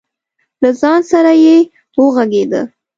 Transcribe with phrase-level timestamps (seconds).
[0.61, 1.57] له ځان سره یې
[1.99, 2.61] وغږېده.